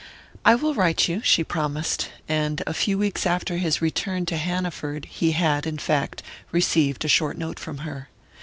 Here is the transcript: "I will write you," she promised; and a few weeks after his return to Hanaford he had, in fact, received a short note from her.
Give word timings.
"I 0.43 0.55
will 0.55 0.73
write 0.73 1.07
you," 1.07 1.21
she 1.23 1.43
promised; 1.43 2.09
and 2.27 2.63
a 2.65 2.73
few 2.73 2.97
weeks 2.97 3.27
after 3.27 3.57
his 3.57 3.83
return 3.83 4.25
to 4.25 4.35
Hanaford 4.37 5.05
he 5.05 5.33
had, 5.33 5.67
in 5.67 5.77
fact, 5.77 6.23
received 6.51 7.05
a 7.05 7.07
short 7.07 7.37
note 7.37 7.59
from 7.59 7.77
her. 7.85 8.09